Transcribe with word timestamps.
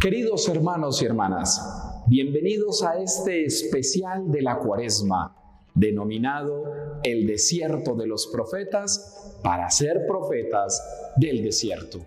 Queridos 0.00 0.48
hermanos 0.48 1.02
y 1.02 1.04
hermanas, 1.04 2.04
bienvenidos 2.06 2.82
a 2.82 2.98
este 2.98 3.44
especial 3.44 4.30
de 4.30 4.42
la 4.42 4.58
cuaresma, 4.58 5.36
denominado 5.74 6.64
El 7.02 7.26
desierto 7.26 7.94
de 7.94 8.06
los 8.06 8.26
profetas 8.28 9.38
para 9.42 9.68
ser 9.70 10.06
profetas 10.06 11.12
del 11.16 11.42
desierto. 11.42 11.98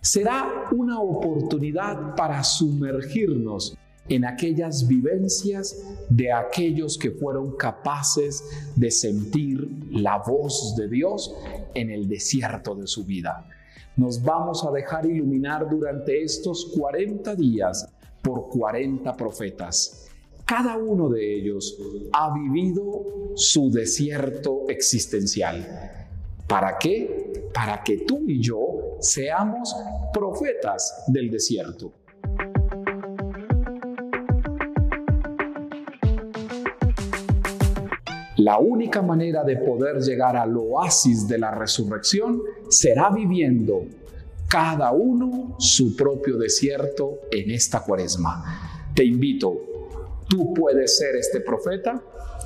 Será 0.00 0.66
una 0.72 1.00
oportunidad 1.00 2.14
para 2.16 2.44
sumergirnos 2.44 3.78
en 4.08 4.24
aquellas 4.24 4.86
vivencias 4.86 5.84
de 6.08 6.32
aquellos 6.32 6.96
que 6.96 7.10
fueron 7.10 7.56
capaces 7.56 8.42
de 8.76 8.90
sentir 8.90 9.68
la 9.90 10.18
voz 10.18 10.74
de 10.76 10.88
Dios 10.88 11.34
en 11.74 11.90
el 11.90 12.08
desierto 12.08 12.74
de 12.74 12.86
su 12.86 13.04
vida 13.04 13.46
nos 13.98 14.22
vamos 14.22 14.64
a 14.64 14.70
dejar 14.70 15.06
iluminar 15.06 15.68
durante 15.68 16.22
estos 16.22 16.72
40 16.78 17.34
días 17.34 17.92
por 18.22 18.48
40 18.48 19.16
profetas. 19.16 20.06
Cada 20.44 20.78
uno 20.78 21.08
de 21.08 21.34
ellos 21.34 21.76
ha 22.12 22.32
vivido 22.32 23.32
su 23.34 23.72
desierto 23.72 24.66
existencial. 24.68 26.06
¿Para 26.46 26.78
qué? 26.78 27.50
Para 27.52 27.82
que 27.82 27.98
tú 28.06 28.22
y 28.28 28.40
yo 28.40 28.96
seamos 29.00 29.74
profetas 30.12 31.04
del 31.08 31.28
desierto. 31.28 31.92
La 38.38 38.58
única 38.58 39.02
manera 39.02 39.42
de 39.42 39.56
poder 39.56 39.96
llegar 40.00 40.36
al 40.36 40.56
oasis 40.56 41.26
de 41.26 41.38
la 41.38 41.50
resurrección 41.50 42.40
será 42.68 43.10
viviendo 43.10 43.84
cada 44.46 44.92
uno 44.92 45.56
su 45.58 45.96
propio 45.96 46.38
desierto 46.38 47.18
en 47.32 47.50
esta 47.50 47.82
cuaresma. 47.82 48.86
Te 48.94 49.04
invito, 49.04 49.58
tú 50.28 50.54
puedes 50.54 50.98
ser 50.98 51.16
este 51.16 51.40
profeta, 51.40 52.00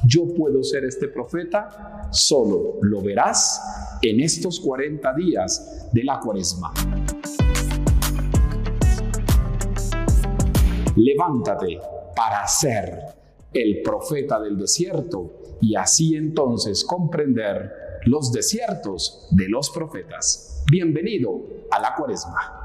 yo 0.06 0.32
puedo 0.34 0.62
ser 0.62 0.86
este 0.86 1.08
profeta, 1.08 2.08
solo 2.10 2.78
lo 2.80 3.02
verás 3.02 3.60
en 4.00 4.20
estos 4.20 4.60
40 4.60 5.12
días 5.12 5.90
de 5.92 6.04
la 6.04 6.18
cuaresma. 6.20 6.72
Levántate 10.96 11.78
para 12.16 12.48
ser 12.48 13.21
el 13.52 13.82
profeta 13.82 14.40
del 14.40 14.58
desierto 14.58 15.58
y 15.60 15.76
así 15.76 16.14
entonces 16.16 16.84
comprender 16.84 18.00
los 18.04 18.32
desiertos 18.32 19.28
de 19.30 19.48
los 19.48 19.70
profetas. 19.70 20.64
Bienvenido 20.70 21.42
a 21.70 21.80
la 21.80 21.94
cuaresma. 21.94 22.61